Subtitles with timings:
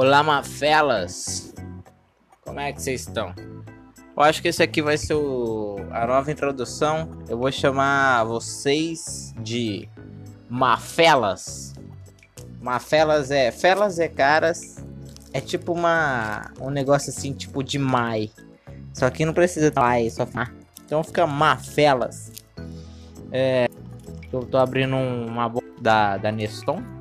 [0.00, 1.52] Olá, mafelas!
[2.44, 3.34] Como é que vocês estão?
[4.16, 5.74] Eu acho que esse aqui vai ser o...
[5.90, 7.18] a nova introdução.
[7.28, 9.88] Eu vou chamar vocês de
[10.48, 11.74] mafelas.
[12.62, 13.50] Mafelas é.
[13.50, 14.76] Felas é caras.
[15.32, 16.52] É tipo uma.
[16.60, 18.30] Um negócio assim, tipo de mai.
[18.94, 20.28] Só que não precisa mai, só.
[20.84, 22.30] Então fica mafelas.
[23.32, 23.66] É.
[24.32, 26.97] Eu tô abrindo uma boca da, da Neston.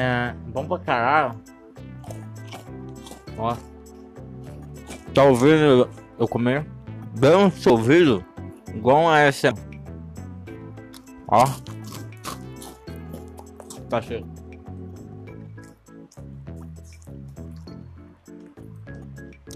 [0.00, 1.34] É, bom pra caralho.
[3.36, 3.56] Ó.
[5.12, 6.64] Tá ouvindo eu comer?
[7.18, 8.24] Bem um ouvido.
[8.72, 9.52] Igual a essa.
[11.26, 11.44] Ó.
[13.90, 14.24] Tá cheio.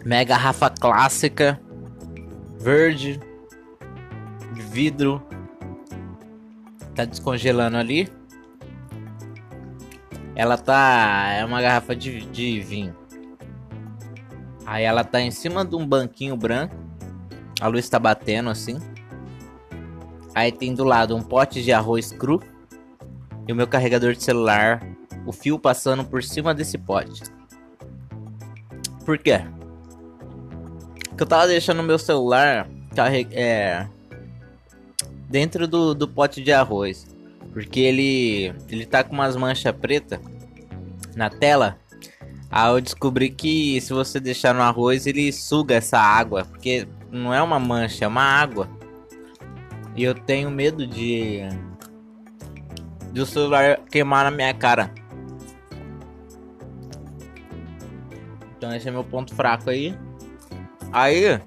[0.05, 1.61] Minha garrafa clássica.
[2.59, 3.21] Verde.
[4.55, 5.23] De vidro.
[6.97, 8.11] Tá descongelando ali.
[10.43, 11.35] Ela tá.
[11.35, 12.97] É uma garrafa de, de vinho.
[14.67, 16.75] Aí ela tá em cima de um banquinho branco.
[17.61, 18.81] A luz tá batendo assim.
[20.35, 22.43] Aí tem do lado um pote de arroz cru.
[23.47, 24.85] E o meu carregador de celular.
[25.25, 27.23] O fio passando por cima desse pote.
[29.05, 29.43] Por quê?
[31.09, 33.29] Porque eu tava deixando meu celular carre...
[33.31, 33.87] é...
[35.29, 37.07] dentro do, do pote de arroz.
[37.53, 40.19] Porque ele, ele tá com umas manchas pretas
[41.15, 41.79] na tela.
[42.51, 46.45] Aí eu descobri que se você deixar no arroz, ele suga essa água.
[46.45, 48.69] Porque não é uma mancha, é uma água.
[49.97, 51.41] E eu tenho medo de.
[53.13, 54.91] de o celular queimar na minha cara.
[58.57, 59.97] Então esse é meu ponto fraco aí.
[60.93, 61.41] Aí.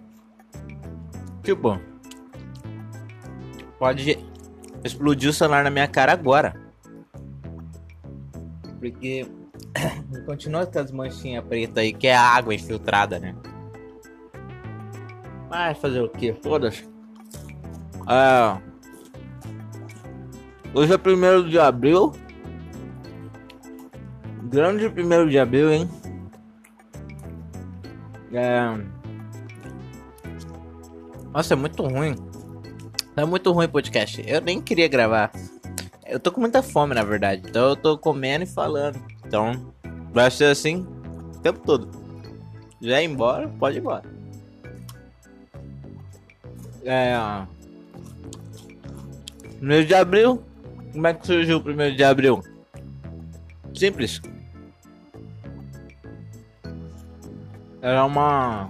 [1.43, 1.79] Tipo.
[3.77, 4.24] Pode
[4.85, 6.55] explodir o celular na minha cara agora.
[8.79, 9.25] Porque
[10.25, 13.35] continua com as manchinhas pretas aí, que é água infiltrada, né?
[15.49, 16.33] Vai fazer o que?
[16.33, 16.87] Foda-se.
[18.07, 18.57] É...
[20.73, 22.11] Hoje é primeiro de abril.
[24.43, 25.89] Grande primeiro de abril, hein?
[28.31, 28.95] É...
[31.33, 32.15] Nossa, é muito ruim.
[33.17, 34.21] É muito ruim o podcast.
[34.27, 35.31] Eu nem queria gravar.
[36.05, 37.43] Eu tô com muita fome, na verdade.
[37.47, 38.99] Então eu tô comendo e falando.
[39.25, 39.73] Então,
[40.11, 40.85] vai ser assim
[41.35, 41.89] o tempo todo.
[42.81, 43.47] Já ir embora?
[43.47, 44.03] Pode ir embora.
[46.83, 47.15] É.
[49.57, 50.43] Primeiro de abril.
[50.91, 52.43] Como é que surgiu o primeiro de abril?
[53.73, 54.21] Simples.
[57.81, 58.69] Era uma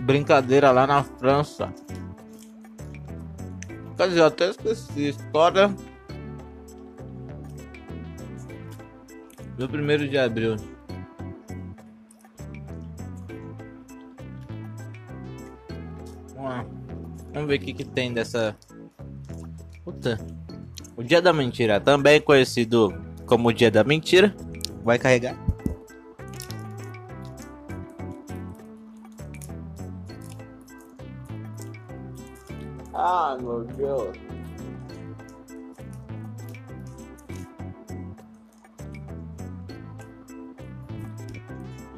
[0.00, 1.72] brincadeira lá na França
[4.06, 5.08] Dizer, eu até esqueci.
[5.08, 5.74] História.
[9.56, 10.56] Do primeiro de abril.
[16.34, 16.66] Vamos lá.
[17.32, 18.56] Vamos ver o que, que tem dessa.
[19.84, 20.18] Puta.
[20.96, 22.94] O dia da mentira, também conhecido
[23.26, 24.34] como o dia da mentira.
[24.82, 25.49] Vai carregar.
[33.12, 34.16] Ah, meu Deus.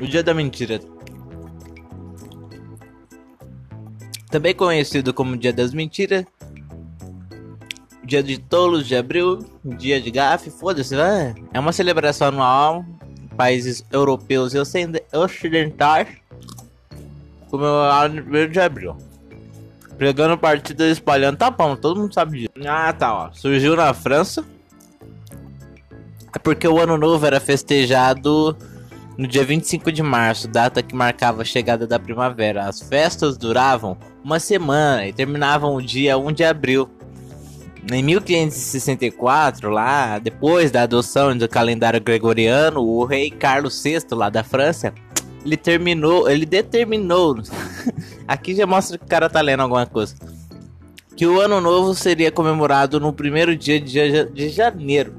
[0.00, 0.80] O Dia da Mentira.
[4.30, 6.24] Também conhecido como Dia das Mentiras.
[8.02, 9.40] Dia de Tolos de Abril.
[9.62, 10.48] Dia de Gafe.
[10.48, 11.34] Foda-se, né?
[11.52, 12.86] É uma celebração anual.
[13.36, 16.08] Países europeus e ocidentais
[17.50, 19.11] comemoraram no 1 de abril.
[20.02, 21.36] Pregando partida espalhando.
[21.36, 22.50] Tá bom, todo mundo sabe disso.
[22.66, 23.30] Ah, tá, ó.
[23.32, 24.44] Surgiu na França.
[26.34, 28.56] É porque o ano novo era festejado
[29.16, 32.64] no dia 25 de março, data que marcava a chegada da primavera.
[32.64, 36.90] As festas duravam uma semana e terminavam o dia 1 de abril.
[37.92, 44.42] Em 1564, lá, depois da adoção do calendário gregoriano, o rei Carlos VI, lá da
[44.42, 44.92] França,
[45.44, 47.36] ele terminou, ele determinou.
[48.26, 50.14] aqui já mostra que o cara tá lendo alguma coisa.
[51.16, 55.14] Que o ano novo seria comemorado no primeiro dia de, de janeiro.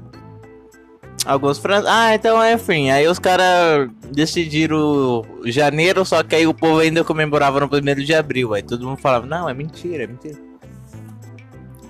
[1.24, 1.90] Alguns franceses.
[1.90, 2.90] Ah, então é enfim.
[2.90, 8.14] Aí os caras decidiram janeiro, só que aí o povo ainda comemorava no primeiro de
[8.14, 8.52] abril.
[8.52, 10.38] Aí todo mundo falava: Não, é mentira, é mentira.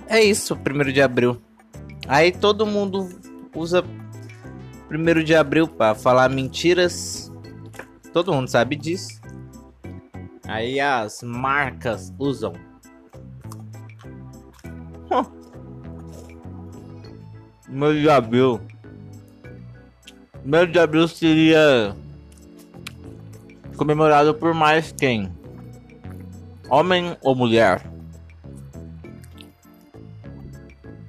[0.07, 1.41] É isso, primeiro de abril.
[2.07, 3.09] Aí todo mundo
[3.53, 3.83] usa
[4.87, 7.31] primeiro de abril para falar mentiras
[8.15, 9.19] Todo mundo sabe disso.
[10.47, 12.53] Aí as marcas usam.
[17.67, 18.61] Meu de abril.
[20.43, 21.95] Mês de abril seria
[23.75, 25.31] comemorado por mais quem?
[26.69, 27.81] Homem ou mulher?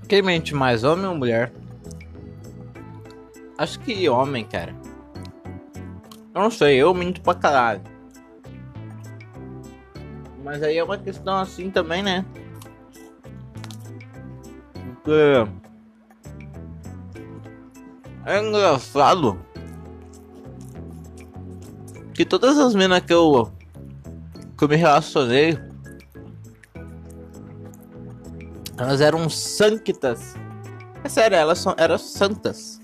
[0.09, 1.53] Quem mente mais, homem ou mulher?
[3.59, 4.75] Acho que homem, cara.
[6.35, 7.83] Eu não sei, eu minto pra caralho.
[10.47, 12.25] Mas aí é uma questão assim também, né?
[15.03, 15.51] Porque.
[18.25, 19.37] É engraçado.
[22.15, 23.53] Que todas as minas que eu.
[24.57, 25.59] que eu me relacionei.
[28.79, 30.37] Elas eram santas.
[31.03, 32.81] É sério, elas são, eram santas.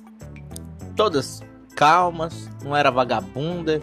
[0.97, 1.41] Todas
[1.77, 3.81] calmas, não era vagabunda.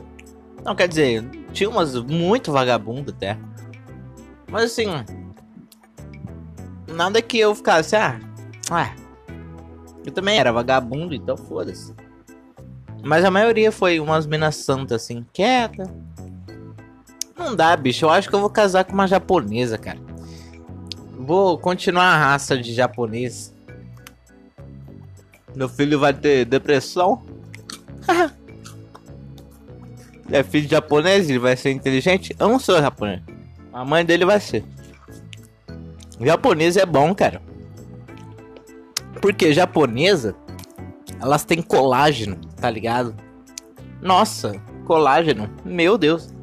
[0.65, 1.23] Não, quer dizer,
[1.53, 3.37] tinha umas muito vagabunda até.
[4.49, 4.87] Mas assim,
[6.87, 8.19] nada que eu ficasse, ah,
[8.71, 8.93] ah,
[10.05, 11.93] eu também era vagabundo, então foda-se.
[13.03, 15.83] Mas a maioria foi umas minas santas, assim, quieta.
[17.37, 18.05] Não dá, bicho.
[18.05, 19.99] Eu acho que eu vou casar com uma japonesa, cara.
[21.17, 23.53] Vou continuar a raça de japonês.
[25.55, 27.23] Meu filho vai ter depressão.
[30.29, 32.35] é filho de japonês, ele vai ser inteligente?
[32.37, 33.21] Eu não sou japonês.
[33.71, 34.63] A mãe dele vai ser.
[36.19, 37.41] Japonês é bom, cara.
[39.21, 40.35] Porque japonesa,
[41.21, 43.15] elas têm colágeno, tá ligado?
[44.01, 44.53] Nossa,
[44.85, 45.49] colágeno.
[45.63, 46.33] Meu Deus.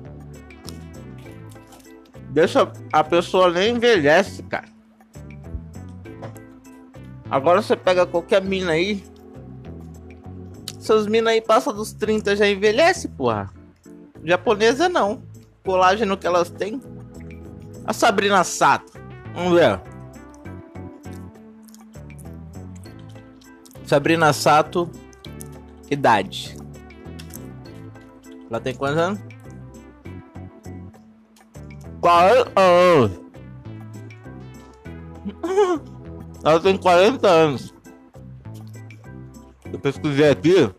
[2.30, 4.66] Deixa a pessoa nem envelhece, cara.
[7.30, 9.02] Agora você pega qualquer mina aí.
[10.78, 13.50] Essas minas aí passam dos 30 já envelhece, porra.
[14.22, 15.22] Japonesa não.
[15.64, 16.80] Colágeno que elas têm.
[17.86, 18.98] A Sabrina Sato.
[19.34, 19.80] Vamos ver.
[23.84, 24.90] Sabrina Sato.
[25.88, 26.56] Idade.
[28.50, 29.20] Ela tem quantos anos?
[32.00, 33.20] 40 anos.
[36.44, 37.74] Ela tem 40 anos.
[39.72, 40.70] Eu pesquisei aqui.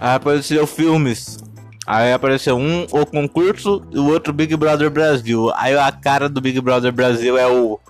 [0.00, 1.38] Aí apareceu filmes.
[1.90, 5.50] Aí apareceu um, o concurso, e o outro Big Brother Brasil.
[5.54, 7.80] Aí a cara do Big Brother Brasil é o,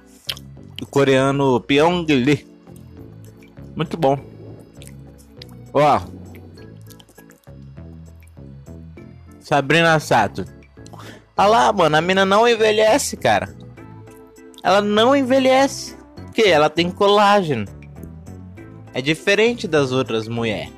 [0.81, 2.47] o coreano Pyong Lee.
[3.75, 4.17] Muito bom.
[5.75, 6.01] Ó.
[9.41, 10.45] Sabrina Sato.
[11.37, 13.53] Olha lá, mano, a mina não envelhece, cara.
[14.63, 15.97] Ela não envelhece.
[16.27, 17.67] Porque ela tem colágeno.
[18.95, 20.73] É diferente das outras mulheres.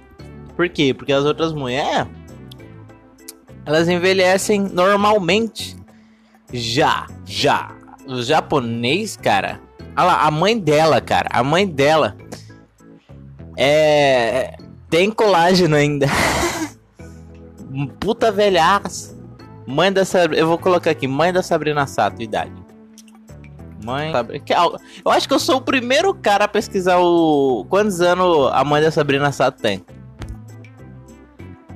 [0.57, 0.95] Por quê?
[0.95, 2.07] Porque as outras mulheres
[3.71, 5.77] elas envelhecem normalmente.
[6.53, 7.71] Já, já.
[8.05, 9.61] O japonês, cara.
[9.97, 11.29] Olha lá, a mãe dela, cara.
[11.33, 12.17] A mãe dela.
[13.57, 14.57] É.
[14.89, 16.09] Tem colágeno ainda.
[18.01, 19.17] Puta velhaça.
[19.65, 20.25] Mãe dessa.
[20.25, 21.07] Eu vou colocar aqui.
[21.07, 22.53] Mãe da Sabrina Sato, idade.
[23.85, 24.13] Mãe.
[25.05, 27.65] Eu acho que eu sou o primeiro cara a pesquisar o.
[27.69, 29.85] Quantos anos a mãe da Sabrina Sato tem?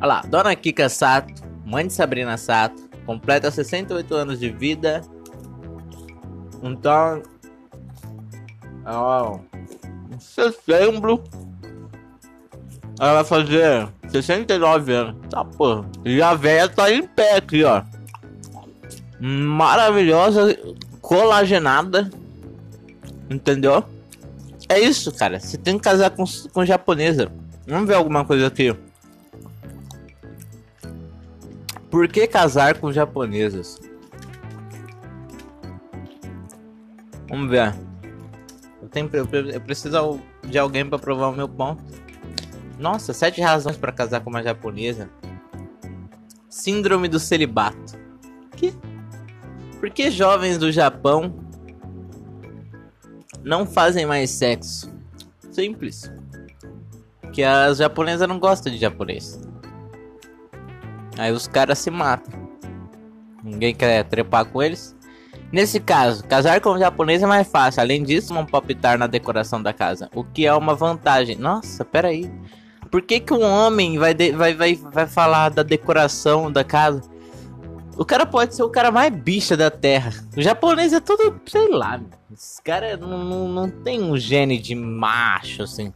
[0.01, 1.33] Olha lá, Dona Kika Sato,
[1.65, 5.03] mãe de Sabrina Sato, completa 68 anos de vida.
[6.63, 7.23] Então.
[8.87, 9.39] Ó.
[10.13, 11.23] Em setembro.
[13.01, 15.17] Ela vai fazer 69 anos.
[15.29, 15.85] Tá, pô.
[16.05, 17.83] E a velha tá em pé aqui, ó.
[19.21, 20.57] Maravilhosa,
[21.01, 22.11] colagenada.
[23.29, 23.83] Entendeu?
[24.69, 25.41] É isso, cara.
[25.41, 27.31] Você tem que casar com, com japonesa.
[27.67, 28.75] Vamos ver alguma coisa aqui.
[31.95, 33.79] Por que casar com japonesas?
[37.29, 37.73] Vamos ver.
[38.83, 39.09] Eu, tenho,
[39.53, 41.85] eu preciso de alguém para provar o meu ponto.
[42.81, 45.09] Nossa, sete razões para casar com uma japonesa.
[46.49, 47.97] Síndrome do celibato.
[48.57, 48.75] Que?
[49.79, 51.33] Por que jovens do Japão
[53.45, 54.93] não fazem mais sexo?
[55.53, 56.11] Simples.
[57.33, 59.41] Que as japonesas não gostam de japonês.
[61.19, 62.33] Aí os caras se matam.
[63.43, 64.95] Ninguém quer trepar com eles.
[65.53, 67.81] Nesse caso, casar com um japonês é mais fácil.
[67.81, 70.11] Além disso, vão palpitar na decoração da casa.
[70.15, 71.37] O que é uma vantagem.
[71.37, 72.31] Nossa, peraí.
[72.91, 77.03] Por que, que um homem vai, vai, vai, vai falar da decoração da casa?
[77.97, 80.13] O cara pode ser o cara mais bicha da terra.
[80.37, 82.01] O japonês é todo, sei lá.
[82.33, 85.93] Esse cara não, não, não tem um gene de macho, assim.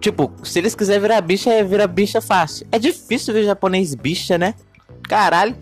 [0.00, 2.66] Tipo, se eles quiserem virar bicha, é virar bicha fácil.
[2.72, 4.54] É difícil ver japonês bicha, né?
[5.02, 5.54] Caralho.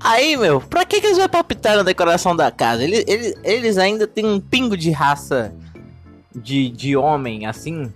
[0.00, 2.84] Aí, meu, pra que, que eles vão palpitar na decoração da casa?
[2.84, 5.54] Eles, eles, eles ainda têm um pingo de raça
[6.34, 7.92] de, de homem, assim,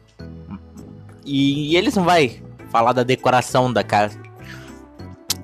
[1.25, 4.19] e, e eles não vai falar da decoração da casa.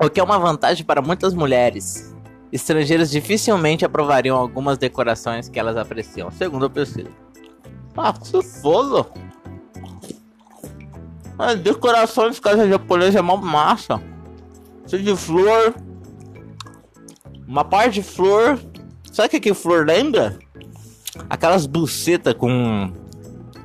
[0.01, 2.15] O que é uma vantagem para muitas mulheres.
[2.53, 7.11] Estrangeiros dificilmente aprovariam algumas decorações que elas apreciam, segundo a pesquisa.
[7.97, 9.07] Ah, que foda!
[11.39, 14.01] A decoração de casa japonesa é uma massa.
[14.87, 15.75] Cheio de flor.
[17.47, 18.59] Uma parte de flor.
[19.13, 20.39] Sabe o que, que flor lembra?
[21.29, 22.93] Aquelas bucetas com.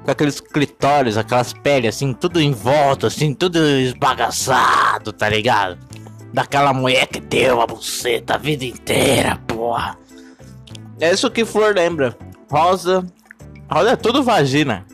[0.04, 5.78] Com aqueles clitóris, aquelas peles assim, tudo em volta, assim, tudo esbagaçado, tá ligado?
[6.34, 9.96] Daquela mulher que deu a buceta a vida inteira, porra.
[11.00, 12.18] É isso que flor lembra.
[12.50, 13.06] Rosa.
[13.72, 14.88] Rosa é tudo vagina.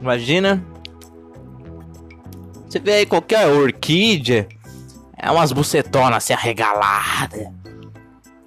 [0.00, 0.64] Vagina
[2.68, 4.48] você vê aí qualquer orquídea,
[5.16, 7.46] é umas bucetonas assim arregaladas.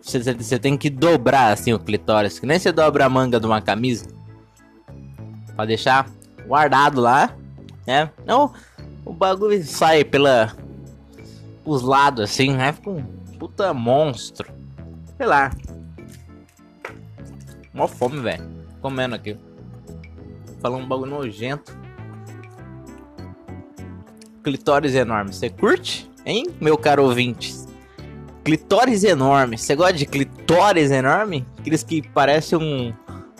[0.02, 3.62] Você, tem que dobrar assim o clitóris, que nem você dobra a manga de uma
[3.62, 4.08] camisa.
[5.56, 6.10] Pra deixar
[6.48, 7.36] guardado lá,
[7.86, 8.10] né?
[8.26, 8.52] Não,
[9.06, 10.54] o bagulho sai pela
[11.64, 12.74] os lados assim, né?
[12.74, 13.04] Fica um
[13.38, 14.52] puta monstro.
[15.16, 15.52] Sei lá.
[17.74, 18.44] Mó fome, velho.
[18.82, 19.38] Comendo aqui.
[20.60, 21.79] Falando um bagulho nojento
[24.44, 25.34] clitóris enorme.
[25.34, 26.10] Você curte?
[26.26, 27.54] Hein, meu caro ouvinte?
[28.44, 29.58] Clitóris enorme.
[29.58, 31.46] Você gosta de clitóris enorme?
[31.60, 32.94] Aqueles que parecem um,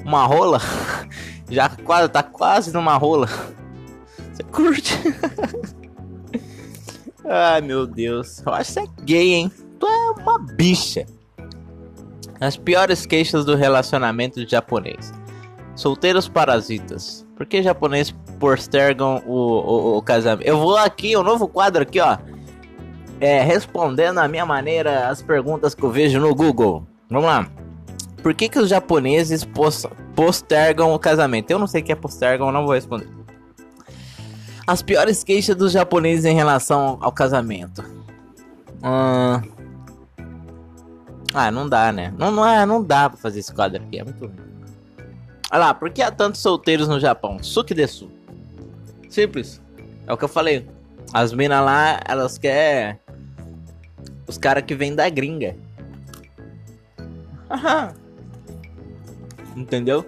[0.06, 0.60] uma rola?
[1.50, 3.28] Já quase, tá quase numa rola.
[4.32, 4.96] Você curte?
[7.26, 8.42] Ai, meu Deus.
[8.46, 9.52] Eu acho que você é gay, hein?
[9.80, 11.06] Tu é uma bicha.
[12.40, 15.12] As piores queixas do relacionamento japonês.
[15.76, 17.26] Solteiros parasitas.
[17.36, 20.48] Por que japonês postergam o, o, o, casamento?
[20.48, 22.18] Eu vou aqui, um novo quadro aqui, ó.
[23.20, 26.86] É, respondendo a minha maneira as perguntas que eu vejo no Google.
[27.10, 27.50] Vamos lá.
[28.24, 29.48] Por que, que os japoneses
[30.16, 31.52] postergam o casamento?
[31.52, 33.08] Eu não sei o que é postergam, não vou responder.
[34.66, 37.84] As piores queixas dos japoneses em relação ao casamento.
[38.84, 39.42] Hum...
[41.34, 42.14] Ah, não dá, né?
[42.18, 44.36] Não, não, é, não dá pra fazer esse quadro aqui, é muito ruim.
[45.52, 47.42] Olha lá, por que há tantos solteiros no Japão?
[47.42, 48.12] Suki desu.
[49.10, 49.62] Simples.
[50.08, 50.68] É o que eu falei.
[51.14, 52.98] As minas lá, elas querem
[54.28, 55.56] os caras que vêm da gringa.
[59.56, 60.06] Entendeu?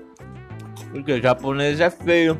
[0.91, 2.39] Porque o japonês é feio.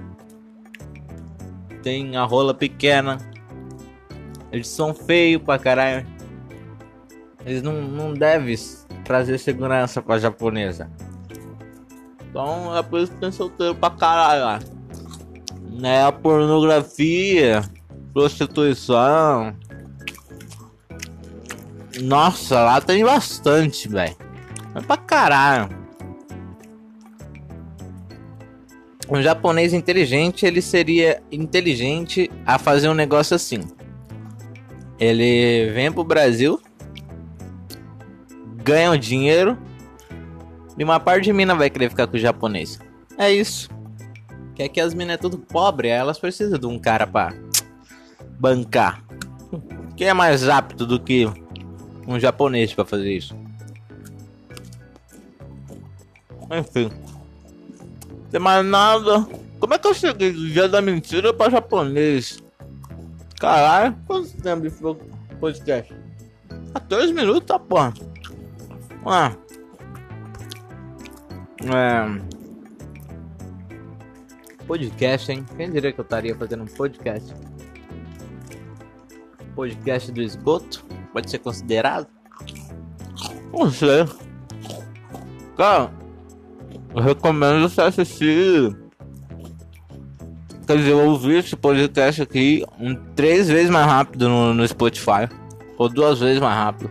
[1.82, 3.18] Tem a rola pequena.
[4.52, 6.06] Eles são feios pra caralho.
[7.44, 8.56] Eles não, não devem
[9.04, 10.90] trazer segurança pra japonesa.
[12.30, 14.60] Então é por isso que tem solteiro pra caralho lá.
[15.82, 17.64] Né, a pornografia,
[18.14, 19.52] prostituição.
[22.04, 24.16] Nossa, lá tem bastante, velho.
[24.76, 25.76] É pra caralho.
[29.10, 33.62] Um japonês inteligente, ele seria inteligente a fazer um negócio assim.
[35.00, 36.62] Ele vem pro Brasil,
[38.64, 39.58] ganha o dinheiro
[40.78, 42.80] e uma parte de mina vai querer ficar com o japonês.
[43.18, 43.81] É isso.
[44.56, 47.34] Que é que as minas é tudo pobre, elas precisam de um cara pra
[48.40, 49.04] bancar.
[49.96, 51.26] Quem é mais apto do que
[52.08, 53.36] um japonês para fazer isso?
[56.52, 56.92] Enfim.
[58.30, 59.28] Tem mais nada.
[59.60, 62.42] Como é que eu cheguei do dia da mentira pra japonês?
[63.40, 65.94] Caralho, quanto tempo de podcast?
[66.74, 67.94] 14 minutos, tá porra.
[69.06, 69.36] Ah.
[71.64, 72.41] É...
[74.72, 75.46] Podcast, hein?
[75.58, 77.36] Quem diria que eu estaria fazendo um podcast?
[79.54, 80.86] Podcast do esgoto?
[81.12, 82.08] Pode ser considerado?
[83.52, 84.06] Não sei.
[85.58, 85.92] Cara,
[86.96, 88.74] eu recomendo você assistir.
[90.66, 95.28] Quer dizer, ouvir esse podcast aqui um, três vezes mais rápido no, no Spotify.
[95.78, 96.90] Ou duas vezes mais rápido.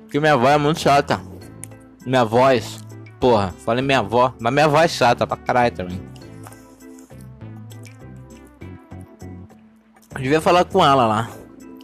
[0.00, 1.20] Porque minha voz é muito chata.
[2.04, 2.81] Minha voz
[3.22, 3.54] porra.
[3.64, 4.34] Falei minha avó.
[4.40, 6.02] Mas minha avó é chata pra caralho também.
[10.16, 11.30] Eu devia falar com ela lá.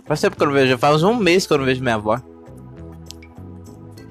[0.05, 0.77] Faz tempo que eu não vejo.
[0.77, 2.21] Faz um mês que eu não vejo minha avó.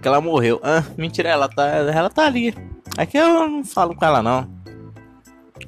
[0.01, 0.61] Que ela morreu.
[0.63, 1.67] Ah, mentira, ela tá.
[1.67, 2.55] Ela tá ali.
[2.97, 4.47] Aqui eu não falo com ela não.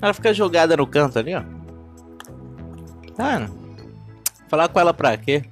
[0.01, 1.43] Ela fica jogada no canto ali, ó.
[3.15, 3.49] Tá.
[4.47, 5.43] Falar com ela pra quê?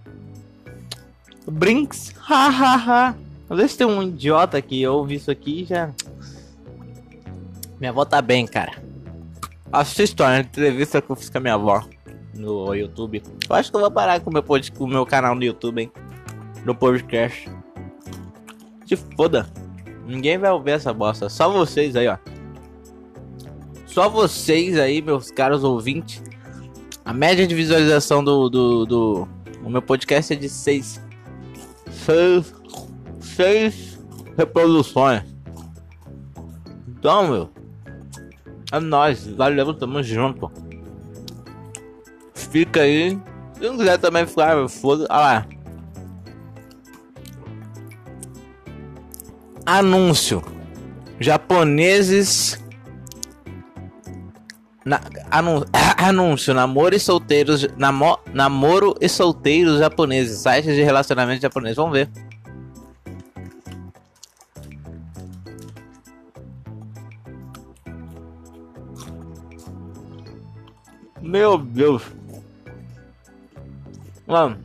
[1.45, 2.13] Brinks.
[2.29, 3.26] Ha ha ha.
[3.49, 5.91] Às vezes tem um idiota que ouve isso aqui e já.
[7.79, 8.73] Minha avó tá bem, cara.
[9.71, 11.85] Assista a entrevista que eu fiz com a minha avó
[12.33, 13.21] no YouTube.
[13.49, 15.81] Eu acho que eu vou parar com o meu, com o meu canal no YouTube,
[15.81, 15.91] hein?
[16.65, 17.49] No podcast.
[18.85, 19.47] Se foda.
[20.05, 21.29] Ninguém vai ouvir essa bosta.
[21.29, 22.17] Só vocês aí, ó.
[23.85, 26.23] Só vocês aí, meus caros ouvintes.
[27.03, 29.27] A média de visualização do, do, do
[29.63, 31.01] o meu podcast é de 6.
[32.05, 32.56] 6.
[33.35, 33.99] 6
[34.37, 35.23] reproduções.
[36.87, 37.49] Então, meu.
[38.71, 39.25] É nóis.
[39.27, 40.51] Valeu, tamo junto.
[42.33, 43.19] Fica aí.
[43.53, 45.05] Se não quiser também ficar, foda.
[45.09, 45.47] Olha lá.
[49.65, 50.43] Anúncio.
[51.19, 52.63] Japoneses.
[54.85, 55.01] Na,
[55.97, 57.67] anúncio, namoro e solteiros.
[57.77, 60.39] Namo, namoro e solteiros japoneses.
[60.39, 61.75] Sites de relacionamento japonês.
[61.75, 62.09] Vamos ver.
[71.37, 72.01] Meu Deus.
[74.25, 74.57] Mano.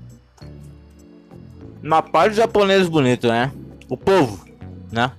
[1.82, 3.52] Na parte japonês bonito, né?
[3.90, 4.42] O povo,
[4.90, 5.12] né?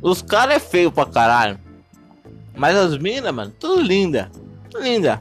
[0.00, 1.58] Os caras é feio pra caralho.
[2.54, 4.30] Mas as minas, mano, tudo linda.
[4.70, 5.20] Tudo linda.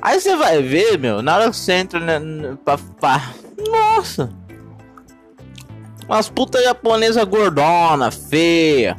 [0.00, 3.32] Aí você vai ver, meu, na hora que você entra né, pra, pra...
[3.70, 4.32] Nossa!
[6.06, 8.96] Umas putas japonesas gordona, feia.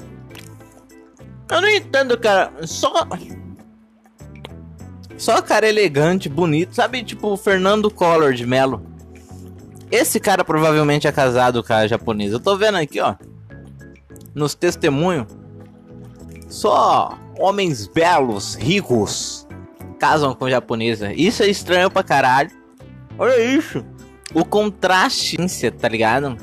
[1.49, 2.53] Eu não entendo, cara.
[2.67, 2.93] Só.
[5.21, 7.03] Só cara elegante, bonito, sabe?
[7.03, 8.81] Tipo Fernando Collor de Melo.
[9.91, 12.37] Esse cara provavelmente é casado com a japonesa.
[12.37, 13.13] Eu tô vendo aqui, ó.
[14.33, 15.27] Nos testemunhos.
[16.49, 19.47] Só homens belos, ricos,
[19.99, 21.13] casam com japonesa.
[21.13, 22.49] Isso é estranho pra caralho.
[23.15, 23.85] Olha isso.
[24.33, 25.37] O contraste,
[25.79, 26.35] tá ligado?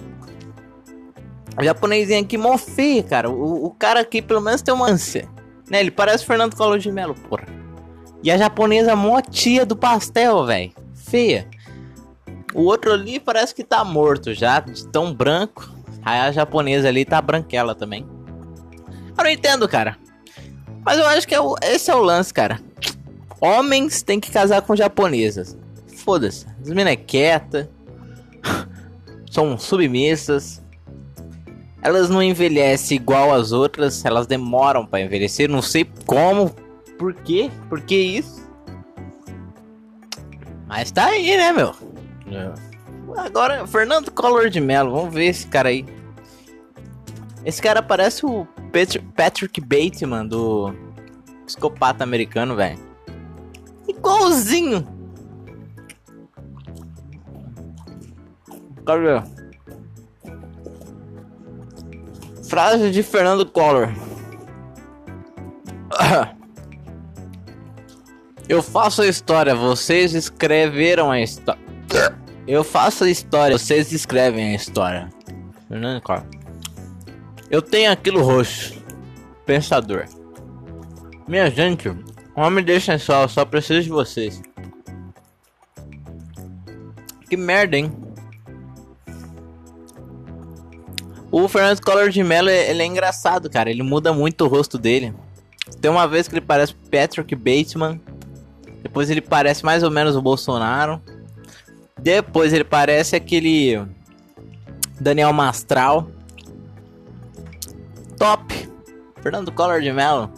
[1.61, 3.29] O japonesinho aqui mó feio, cara.
[3.29, 5.29] O, o cara aqui pelo menos tem uma ânsia.
[5.69, 5.81] Né?
[5.81, 7.58] Ele parece Fernando Collor de Melo, porra.
[8.23, 10.73] E a japonesa mó tia do pastel, velho.
[10.95, 11.49] Feia.
[12.55, 15.71] O outro ali parece que tá morto já, de tão branco.
[16.03, 18.07] Aí a japonesa ali tá branquela também.
[19.17, 19.97] Eu não entendo, cara.
[20.85, 22.61] Mas eu acho que é o, esse é o lance, cara.
[23.41, 25.57] Homens têm que casar com japonesas.
[25.99, 26.47] Foda-se.
[26.61, 27.71] As meninas é quieta.
[29.31, 30.63] São submissas.
[31.83, 34.05] Elas não envelhecem igual as outras.
[34.05, 35.49] Elas demoram para envelhecer.
[35.49, 36.55] Não sei como
[36.99, 37.51] por quê?
[37.69, 38.47] Por que isso?
[40.67, 41.75] Mas tá aí, né, meu?
[42.31, 42.53] É.
[43.17, 45.87] Agora, Fernando Collor de Mello, vamos ver esse cara aí.
[47.45, 48.47] Esse cara parece o
[49.17, 50.75] Patrick Bateman do
[51.47, 52.79] Psicopata Americano, velho.
[53.89, 54.87] Igualzinho.
[58.85, 59.23] Cadê?
[62.49, 63.89] Frase de Fernando Collor.
[68.49, 71.61] Eu faço a história, vocês escreveram a história.
[72.47, 75.11] Eu faço a história, vocês escrevem a história.
[77.51, 78.83] Eu tenho aquilo roxo.
[79.45, 80.07] Pensador.
[81.29, 81.95] Minha gente,
[82.35, 84.41] homem deixa só, só preciso de vocês.
[87.29, 87.93] Que merda, hein?
[91.31, 93.71] O Fernando Collor de Mello, ele é engraçado, cara.
[93.71, 95.13] Ele muda muito o rosto dele.
[95.83, 98.01] Tem uma vez que ele parece Patrick Bateman.
[98.83, 101.01] Depois ele parece mais ou menos o Bolsonaro.
[101.99, 103.85] Depois ele parece aquele
[105.01, 106.09] Daniel Mastral.
[108.17, 108.69] Top.
[109.21, 110.31] Fernando Collor de Mello.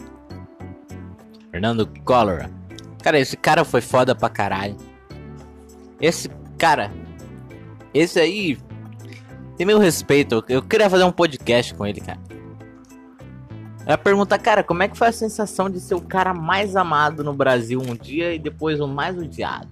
[1.51, 2.49] Fernando Collor.
[3.03, 4.75] Cara, esse cara foi foda pra caralho.
[5.99, 6.91] Esse cara.
[7.93, 8.57] Esse aí.
[9.57, 10.43] Tem meu respeito.
[10.47, 12.19] Eu queria fazer um podcast com ele, cara.
[13.85, 17.23] Ela pergunta, cara, como é que foi a sensação de ser o cara mais amado
[17.23, 19.69] no Brasil um dia e depois o mais odiado?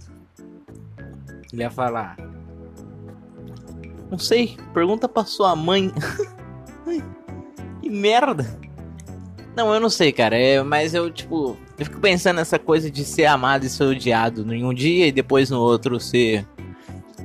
[1.53, 2.17] Ele ia falar.
[4.09, 5.93] Não sei, pergunta pra sua mãe.
[7.81, 8.59] que merda.
[9.55, 10.35] Não, eu não sei, cara.
[10.35, 14.53] É, mas eu, tipo, eu fico pensando nessa coisa de ser amado e ser odiado
[14.53, 16.47] em um dia e depois no outro ser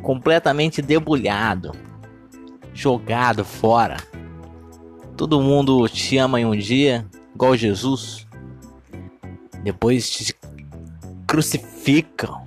[0.03, 1.73] completamente debulhado,
[2.75, 3.97] jogado fora
[5.17, 8.27] todo mundo te ama em um dia, igual Jesus,
[9.63, 10.35] depois te
[11.27, 12.47] crucificam.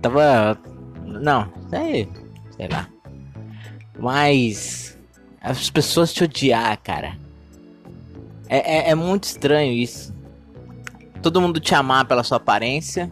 [0.00, 0.58] Tava.
[1.04, 2.08] Não, sei,
[2.56, 2.88] sei lá.
[3.98, 4.96] Mas.
[5.40, 7.16] As pessoas te odiar, cara.
[8.48, 10.12] É, é, é muito estranho isso.
[11.22, 13.10] Todo mundo te amar pela sua aparência,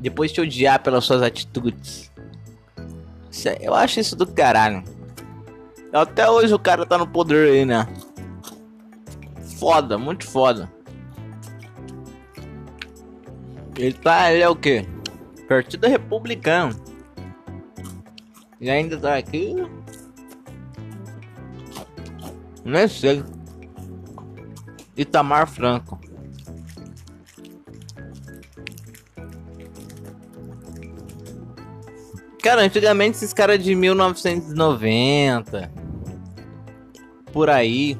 [0.00, 2.10] depois te odiar pelas suas atitudes.
[3.44, 4.82] É, eu acho isso do caralho.
[5.92, 7.86] Até hoje o cara tá no poder aí, né?
[9.58, 10.70] Foda, muito foda.
[13.76, 14.86] Ele tá, ele é o quê?
[15.48, 16.74] Partido Republicano.
[18.60, 19.54] E ainda tá aqui.
[22.64, 23.24] Nem sei.
[24.96, 25.98] Itamar Franco.
[32.42, 35.70] Cara, antigamente esses caras de 1990,
[37.38, 37.96] por aí.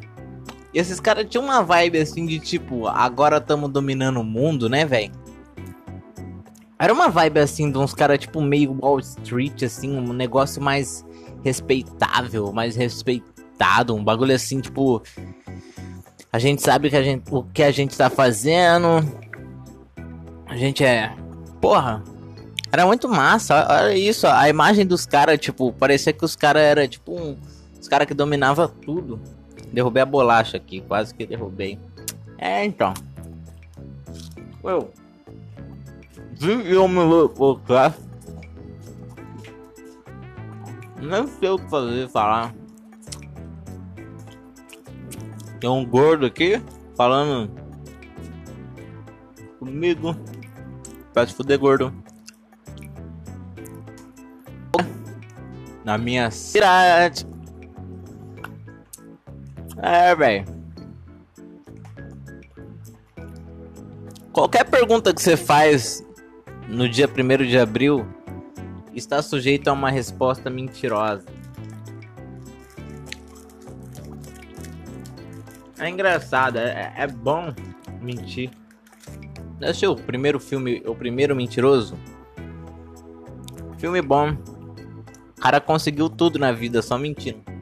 [0.74, 4.84] E esses caras tinham uma vibe assim de tipo, agora estamos dominando o mundo, né,
[4.84, 5.12] velho?
[6.76, 11.06] Era uma vibe assim de uns caras tipo meio Wall Street, assim, um negócio mais
[11.44, 15.00] respeitável, mais respeitado, um bagulho assim, tipo.
[16.32, 18.88] A gente sabe que a gente, o que a gente tá fazendo.
[20.46, 21.14] A gente é.
[21.60, 22.02] Porra,
[22.72, 26.88] era muito massa, olha isso, a imagem dos caras, tipo, parecia que os caras eram
[26.88, 27.36] tipo um,
[27.88, 29.18] os caras que dominava tudo.
[29.72, 31.78] Derrubei a bolacha aqui, quase que derrubei.
[32.36, 32.92] É, então.
[34.62, 34.92] Eu.
[36.32, 37.94] Vi eu me colocar.
[41.00, 42.54] Não sei o que fazer, falar.
[45.58, 46.62] Tem um gordo aqui
[46.94, 47.50] falando
[49.58, 50.14] comigo.
[51.14, 51.90] Pode fuder, gordo.
[55.84, 57.26] na minha cidade.
[59.82, 60.44] É, velho.
[64.32, 66.04] Qualquer pergunta que você faz
[66.68, 68.06] no dia 1 de abril
[68.94, 71.24] está sujeito a uma resposta mentirosa.
[75.78, 77.54] É engraçado, é, é bom
[78.00, 78.50] mentir.
[79.62, 81.96] Assistiu o primeiro filme, o primeiro mentiroso?
[83.78, 84.36] Filme bom.
[85.36, 87.57] O cara conseguiu tudo na vida só mentindo.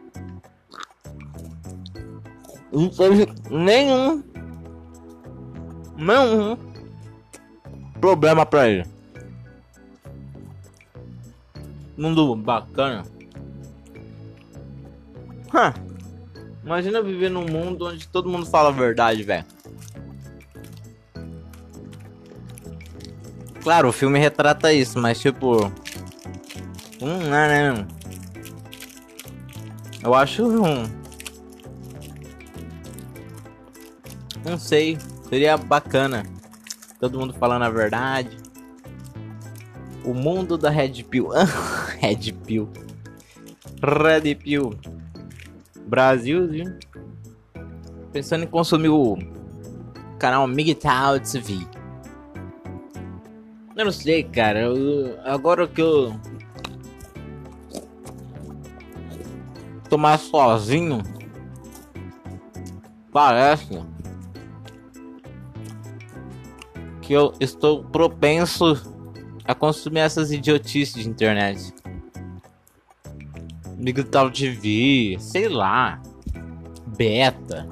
[2.77, 4.23] Não teve nenhum.
[5.97, 6.59] Nenhum
[7.99, 8.87] problema pra ele.
[11.97, 13.03] Mundo bacana.
[15.49, 15.73] Huh.
[16.63, 19.47] Imagina viver num mundo onde todo mundo fala a verdade, velho.
[23.63, 25.73] Claro, o filme retrata isso, mas tipo.
[27.01, 27.87] Hum, não, não.
[30.03, 31.06] Eu acho um.
[34.47, 34.97] Não sei.
[35.29, 36.23] Seria bacana.
[37.01, 38.37] Todo mundo falando a verdade.
[40.05, 41.31] O mundo da Red Pill.
[42.01, 42.69] Red Pill.
[43.83, 44.79] Red Pill.
[45.87, 46.79] Brasil, viu?
[48.13, 49.19] Pensando em consumir o
[50.19, 51.59] canal Migtal TV.
[53.77, 54.61] Eu não sei, cara.
[54.61, 56.19] Eu, agora que eu
[59.89, 61.03] tomar sozinho
[63.13, 63.83] parece
[67.07, 68.75] que eu estou propenso
[69.45, 71.73] a consumir essas idiotices de internet.
[73.79, 76.03] Digital TV, sei lá,
[76.97, 77.69] beta.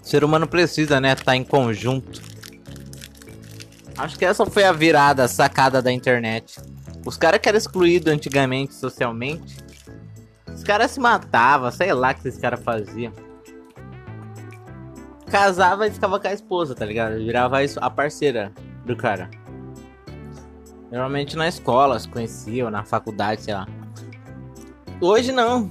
[0.00, 2.22] Ser humano precisa, né, tá em conjunto.
[3.96, 6.60] Acho que essa foi a virada, a sacada da internet.
[7.04, 9.56] Os caras que eram excluídos antigamente socialmente,
[10.54, 13.12] os caras se matavam, sei lá o que esses caras faziam.
[15.30, 17.16] Casava e ficava com a esposa, tá ligado?
[17.18, 18.52] Virava a parceira
[18.84, 19.30] do cara.
[20.90, 23.66] Normalmente na escola se conheciam, na faculdade, sei lá.
[25.00, 25.70] Hoje não.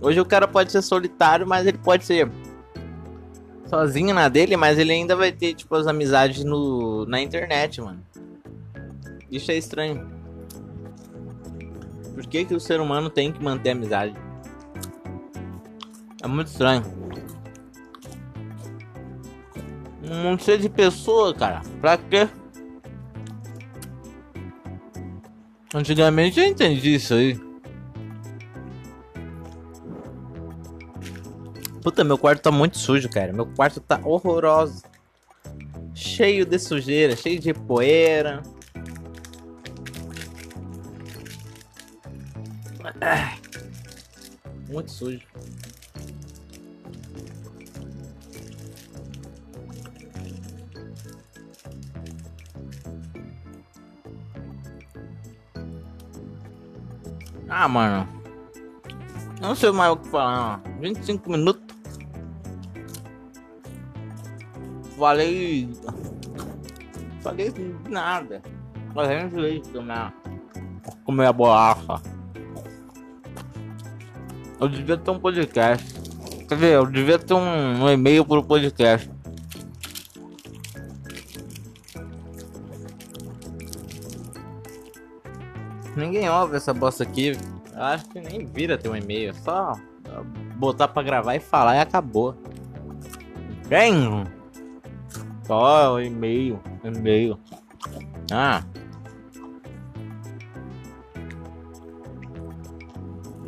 [0.00, 2.30] Hoje o cara pode ser solitário, mas ele pode ser
[3.66, 8.04] sozinho na dele, mas ele ainda vai ter, tipo, as amizades no, na internet, mano.
[9.30, 10.08] Isso é estranho.
[12.14, 14.14] Por que, que o ser humano tem que manter amizade?
[16.22, 16.82] É muito estranho.
[20.06, 21.62] Não ser de pessoa, cara.
[21.80, 22.28] Pra quê?
[25.74, 27.38] Antigamente eu entendi isso aí.
[31.82, 33.32] Puta, meu quarto tá muito sujo, cara.
[33.32, 34.82] Meu quarto tá horroroso.
[35.94, 38.42] Cheio de sujeira, cheio de poeira.
[44.68, 45.20] Muito sujo.
[57.58, 58.06] Ah, mano.
[59.40, 60.60] Não sei mais o que falar.
[60.78, 61.74] 25 minutos.
[64.98, 65.66] Falei.
[67.22, 67.50] Falei
[67.88, 68.42] nada.
[68.92, 70.12] Fazendo leite tomar.
[71.06, 72.02] Comer a bolacha.
[74.60, 75.94] Eu devia ter um podcast.
[76.46, 79.10] Quer dizer, eu devia ter um, um e-mail pro podcast.
[85.96, 87.32] Ninguém ouve essa bosta aqui.
[87.74, 89.30] Eu acho que nem vira ter um e-mail.
[89.30, 89.72] É só
[90.56, 92.34] botar pra gravar e falar e acabou.
[93.66, 94.24] Bem.
[95.44, 97.38] Só e-mail, e-mail.
[98.30, 98.62] Ah.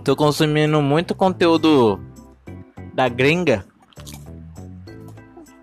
[0.05, 2.01] Tô consumindo muito conteúdo
[2.95, 3.67] da gringa.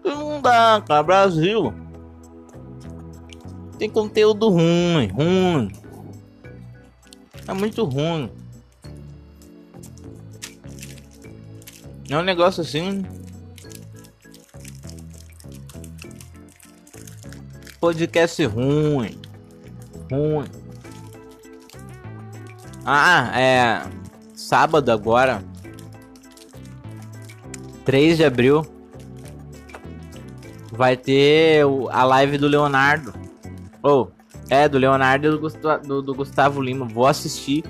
[0.04, 1.74] Não dá, cara, Brasil.
[3.80, 5.85] Tem conteúdo ruim, ruim.
[7.48, 8.32] É muito ruim.
[12.10, 13.04] É um negócio assim.
[17.80, 19.20] Podcast ruim.
[20.12, 20.46] Ruim.
[22.86, 23.82] Ah, é.
[24.36, 25.44] Sábado agora.
[27.86, 28.66] 3 de abril.
[30.72, 33.14] Vai ter a live do Leonardo.
[33.82, 34.15] Ou, oh,
[34.50, 36.86] é, do Leonardo e do, Gustavo, do, do Gustavo Lima.
[36.86, 37.64] Vou assistir.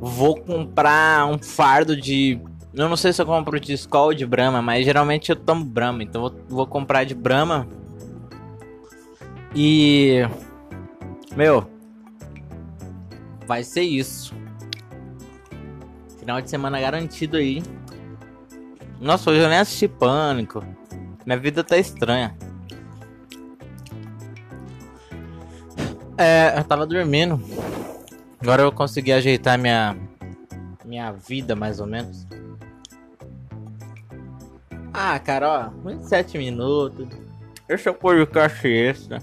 [0.00, 2.40] Vou comprar um fardo de
[2.74, 5.62] eu não sei se eu compro de Skol ou de Brahma, mas geralmente eu tomo
[5.62, 7.68] Brahma, então vou, vou comprar de Brahma.
[9.54, 10.22] E.
[11.36, 11.70] Meu.
[13.46, 14.34] Vai ser isso.
[16.18, 17.62] Final de semana garantido aí.
[18.98, 20.64] Nossa, hoje eu nem assisti Pânico.
[21.26, 22.34] Minha vida tá estranha.
[26.22, 27.42] É, eu tava dormindo.
[28.40, 29.96] Agora eu consegui ajeitar minha
[30.84, 32.24] minha vida mais ou menos.
[34.94, 37.08] Ah, cara, ó, 27 minutos.
[37.68, 39.20] Esse é o podcast extra.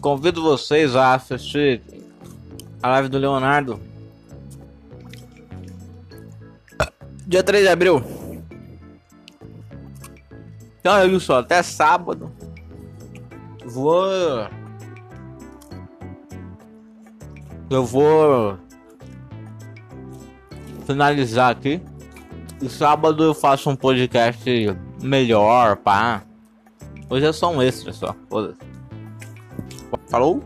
[0.00, 1.80] Convido vocês a assistir
[2.82, 3.78] a live do Leonardo.
[7.24, 8.02] Dia 3 de abril.
[10.80, 12.32] Então é isso, até sábado.
[13.64, 14.48] Vou.
[17.72, 18.58] Eu vou
[20.86, 21.80] finalizar aqui.
[22.60, 24.44] E sábado eu faço um podcast
[25.02, 26.22] melhor, pá.
[27.08, 28.14] Hoje é só um extra só.
[30.06, 30.44] Falou?